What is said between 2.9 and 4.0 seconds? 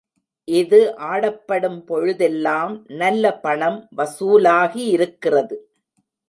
நல்ல பணம்